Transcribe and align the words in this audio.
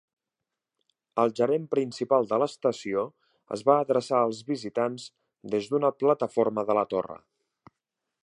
El 1.23 1.33
gerent 1.39 1.67
principal 1.73 2.25
de 2.31 2.39
l'estació 2.43 3.03
es 3.57 3.63
va 3.69 3.77
adreçar 3.83 4.21
als 4.29 4.41
visitants 4.49 5.05
des 5.57 5.71
d'una 5.73 5.95
plataforma 6.05 6.67
de 6.71 6.77
la 6.81 6.87
torre. 6.95 7.19